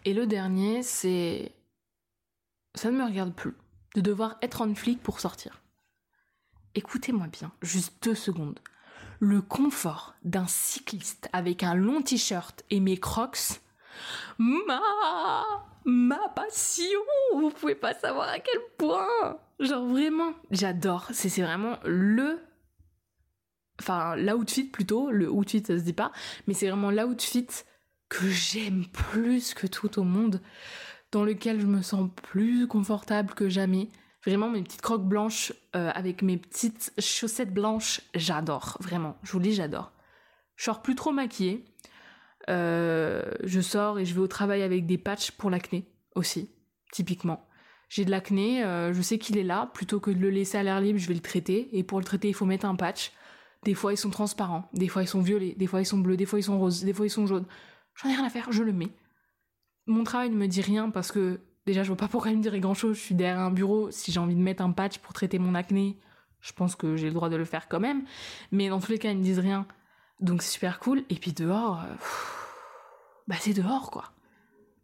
[0.06, 1.52] le dernier, c'est.
[2.76, 3.56] Ça ne me regarde plus.
[3.96, 5.62] De devoir être en flic pour sortir.
[6.76, 8.60] Écoutez-moi bien, juste deux secondes.
[9.20, 13.62] Le confort d'un cycliste avec un long t-shirt et mes crocs
[14.38, 14.82] ma
[15.86, 17.00] ma passion.
[17.36, 19.38] Vous pouvez pas savoir à quel point.
[19.60, 21.08] Genre vraiment j'adore.
[21.12, 22.40] C'est vraiment le
[23.80, 26.12] enfin l'outfit plutôt le outfit ça se dit pas
[26.46, 27.48] mais c'est vraiment l'outfit
[28.08, 30.40] que j'aime plus que tout au monde
[31.12, 33.90] dans lequel je me sens plus confortable que jamais.
[34.26, 38.78] Vraiment mes petites croques blanches euh, avec mes petites chaussettes blanches j'adore.
[38.80, 39.92] Vraiment je vous dis j'adore.
[40.56, 41.66] Je sors plus trop maquillée
[42.50, 46.50] euh, je sors et je vais au travail avec des patchs pour l'acné aussi,
[46.92, 47.48] typiquement.
[47.90, 50.64] J'ai de l'acné, euh, je sais qu'il est là, plutôt que de le laisser à
[50.64, 51.70] l'air libre, je vais le traiter.
[51.78, 53.12] Et pour le traiter, il faut mettre un patch.
[53.64, 56.18] Des fois, ils sont transparents, des fois, ils sont violets, des fois, ils sont bleus,
[56.18, 57.46] des fois, ils sont roses, des fois, ils sont jaunes.
[57.96, 58.90] J'en ai rien à faire, je le mets.
[59.86, 62.42] Mon travail ne me dit rien parce que déjà, je vois pas pourquoi il me
[62.42, 62.98] dirait grand chose.
[62.98, 63.92] Je suis derrière un bureau.
[63.92, 66.00] Si j'ai envie de mettre un patch pour traiter mon acné,
[66.42, 68.04] je pense que j'ai le droit de le faire quand même.
[68.52, 69.66] Mais dans tous les cas, ils me disent rien.
[70.24, 71.04] Donc c'est super cool.
[71.10, 71.94] Et puis dehors, euh,
[73.28, 74.06] bah c'est dehors quoi.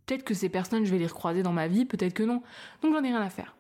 [0.06, 2.44] Peut-être que ces personnes, je vais les recroiser dans ma vie, peut-être que non.
[2.82, 3.56] Donc j'en ai rien à faire.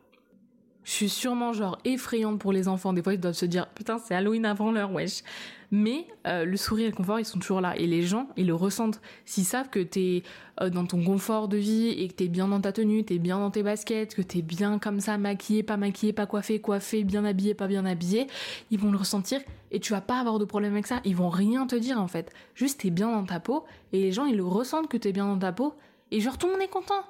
[0.83, 2.93] Je suis sûrement genre effrayante pour les enfants.
[2.93, 5.23] Des fois, ils doivent se dire putain, c'est Halloween avant l'heure, wesh.
[5.71, 7.77] Mais euh, le sourire et le confort, ils sont toujours là.
[7.77, 8.99] Et les gens, ils le ressentent.
[9.25, 10.23] S'ils savent que t'es
[10.61, 13.37] euh, dans ton confort de vie et que t'es bien dans ta tenue, t'es bien
[13.37, 17.23] dans tes baskets, que t'es bien comme ça, maquillé, pas maquillé, pas coiffé, coiffé, bien
[17.23, 18.25] habillé, pas bien habillé,
[18.71, 21.01] ils vont le ressentir et tu vas pas avoir de problème avec ça.
[21.05, 22.33] Ils vont rien te dire en fait.
[22.55, 23.63] Juste t'es bien dans ta peau
[23.93, 25.75] et les gens, ils le ressentent que t'es bien dans ta peau
[26.09, 27.03] et genre tout le monde est content.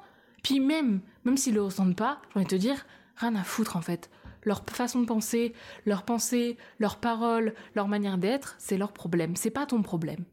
[0.44, 2.86] Puis même, même s'ils le ressentent pas, j'ai envie de te dire,
[3.20, 4.10] rien à foutre en fait.
[4.44, 5.54] Leur façon de penser,
[5.86, 10.24] leur pensée, leurs paroles, leur manière d'être, c'est leur problème, c'est pas ton problème.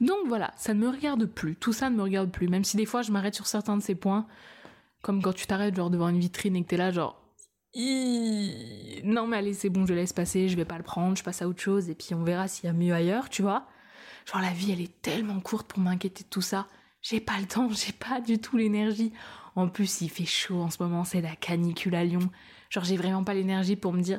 [0.00, 2.76] Donc voilà, ça ne me regarde plus, tout ça ne me regarde plus, même si
[2.76, 4.26] des fois je m'arrête sur certains de ces points,
[5.02, 7.18] comme quand tu t'arrêtes genre devant une vitrine et que t'es là genre
[7.74, 11.40] non mais allez c'est bon je laisse passer, je vais pas le prendre, je passe
[11.40, 13.66] à autre chose et puis on verra s'il y a mieux ailleurs, tu vois.
[14.30, 16.66] Genre la vie elle est tellement courte pour m'inquiéter de tout ça,
[17.02, 19.12] j'ai pas le temps, j'ai pas du tout l'énergie.
[19.54, 22.30] En plus il fait chaud en ce moment, c'est la canicule à Lyon.
[22.70, 24.18] Genre j'ai vraiment pas l'énergie pour me dire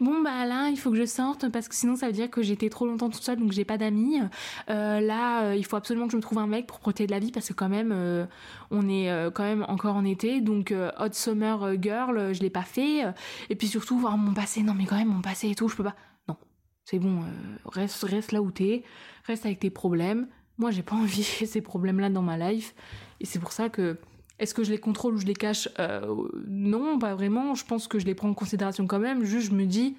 [0.00, 2.42] bon bah là il faut que je sorte parce que sinon ça veut dire que
[2.42, 4.20] j'étais trop longtemps toute seule donc j'ai pas d'amis.
[4.68, 7.12] Euh, là euh, il faut absolument que je me trouve un mec pour protéger de
[7.12, 8.26] la vie parce que quand même euh,
[8.70, 10.42] on est quand même encore en été.
[10.42, 13.00] Donc hot summer girl je l'ai pas fait.
[13.48, 14.62] Et puis surtout voir mon passé.
[14.62, 15.96] Non mais quand même mon passé et tout je peux pas.
[16.28, 16.36] Non.
[16.84, 17.20] C'est bon
[17.64, 18.84] reste reste là où t'es.
[19.24, 22.74] Reste avec tes problèmes moi j'ai pas envie ces problèmes là dans ma life
[23.20, 23.98] et c'est pour ça que
[24.38, 25.68] est-ce que je les contrôle ou je les cache?
[25.78, 27.54] Euh, Non, pas vraiment.
[27.54, 29.24] Je pense que je les prends en considération quand même.
[29.24, 29.96] Juste, je me dis,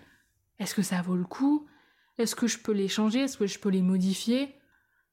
[0.60, 1.68] est-ce que ça vaut le coup?
[2.18, 3.22] Est-ce que je peux les changer?
[3.22, 4.54] Est-ce que je peux les modifier?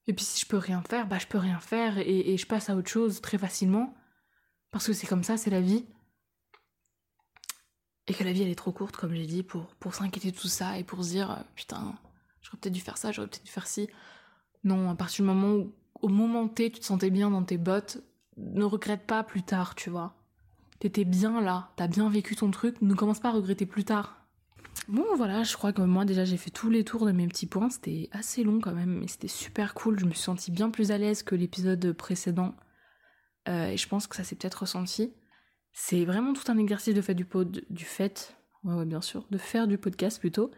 [0.06, 2.68] Et puis si je peux rien faire, bah je peux rien faire et, je passe
[2.68, 3.94] à autre chose très facilement.
[4.70, 5.86] Parce que c'est comme ça, c'est la vie.
[8.06, 10.36] Et que la vie, elle est trop courte, comme j'ai dit, pour, pour s'inquiéter de
[10.36, 11.94] tout ça et pour se dire, putain,
[12.42, 13.88] j'aurais peut-être dû faire ça, j'aurais peut-être dû faire ci.
[14.64, 17.58] Non, à partir du moment où, au moment T, tu te sentais bien dans tes
[17.58, 18.02] bottes,
[18.36, 20.14] ne regrette pas plus tard, tu vois.
[20.80, 24.24] T'étais bien là, t'as bien vécu ton truc, ne commence pas à regretter plus tard.
[24.88, 27.46] Bon voilà, je crois que moi déjà j'ai fait tous les tours de mes petits
[27.46, 30.68] points, c'était assez long quand même, mais c'était super cool, je me suis sentie bien
[30.68, 32.54] plus à l'aise que l'épisode précédent.
[33.48, 35.12] Euh, et je pense que ça s'est peut-être ressenti.
[35.72, 39.26] C'est vraiment tout un exercice de fait du pod, du fait, ouais, ouais bien sûr,
[39.30, 40.50] de faire du podcast plutôt.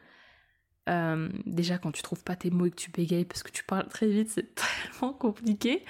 [0.88, 3.64] Euh, déjà quand tu trouves pas tes mots et que tu bégayes parce que tu
[3.64, 4.55] parles très vite, c'est
[4.92, 5.85] tellement compliqué.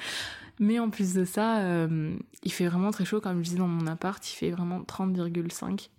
[0.58, 3.68] Mais en plus de ça, euh, il fait vraiment très chaud, comme je disais dans
[3.68, 5.90] mon appart, il fait vraiment 30,5.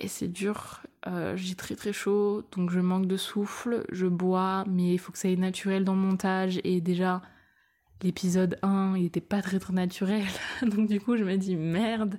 [0.00, 4.64] Et c'est dur, euh, j'ai très très chaud, donc je manque de souffle, je bois,
[4.66, 6.60] mais il faut que ça aille naturel dans le montage.
[6.64, 7.22] Et déjà,
[8.02, 10.24] l'épisode 1, il était pas très très naturel.
[10.62, 12.18] donc du coup, je me dis merde,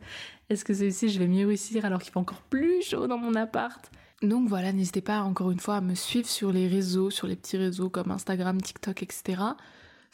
[0.50, 3.34] est-ce que celui-ci je vais mieux réussir alors qu'il fait encore plus chaud dans mon
[3.36, 3.92] appart?
[4.28, 7.36] Donc voilà, n'hésitez pas encore une fois à me suivre sur les réseaux, sur les
[7.36, 9.56] petits réseaux comme Instagram, TikTok, etc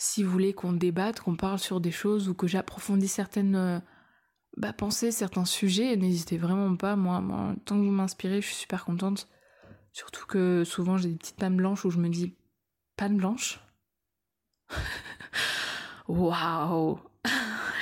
[0.01, 3.79] si vous voulez qu'on débatte, qu'on parle sur des choses ou que j'approfondisse certaines euh,
[4.57, 6.95] bah, pensées, certains sujets, n'hésitez vraiment pas.
[6.95, 7.21] Moi,
[7.65, 9.27] tant que vous m'inspirez, je suis super contente.
[9.93, 12.35] Surtout que souvent j'ai des petites pannes blanches où je me dis
[12.97, 13.59] panne blanche?
[16.07, 16.99] Waouh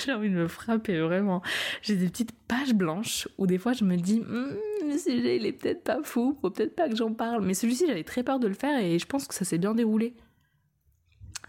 [0.04, 1.42] J'ai envie de me frapper vraiment.
[1.82, 4.58] J'ai des petites pages blanches où des fois je me dis hm,
[4.90, 7.44] le sujet il est peut-être pas fou, faut peut-être pas que j'en parle.
[7.46, 9.74] Mais celui-ci j'avais très peur de le faire et je pense que ça s'est bien
[9.74, 10.16] déroulé.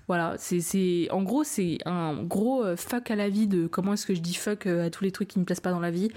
[0.07, 4.07] Voilà, c'est en gros c'est un gros euh, fuck à la vie de comment est-ce
[4.07, 5.93] que je dis fuck euh, à tous les trucs qui me plaisent pas dans la
[5.93, 6.11] vie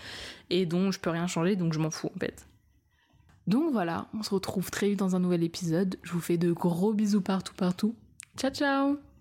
[0.49, 2.47] et dont je peux rien changer donc je m'en fous en fait.
[3.45, 5.97] Donc voilà, on se retrouve très vite dans un nouvel épisode.
[6.01, 7.95] Je vous fais de gros bisous partout partout.
[8.35, 9.12] Ciao ciao